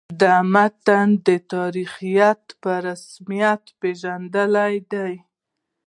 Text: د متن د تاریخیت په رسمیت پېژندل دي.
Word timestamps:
د 0.21 0.23
متن 0.53 1.07
د 1.27 1.29
تاریخیت 1.53 2.43
په 2.61 2.71
رسمیت 2.87 3.63
پېژندل 3.79 4.53
دي. 4.91 5.13